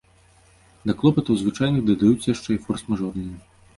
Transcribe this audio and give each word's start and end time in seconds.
Да 0.85 0.95
клопатаў 1.01 1.37
звычайных 1.41 1.81
дадаюцца 1.91 2.27
яшчэ 2.35 2.49
і 2.59 2.61
форс-мажорныя. 2.67 3.37